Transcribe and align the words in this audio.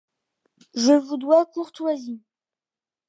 Je 0.73 0.93
vous 0.93 1.17
dois 1.17 1.45
courtoisie. 1.45 2.23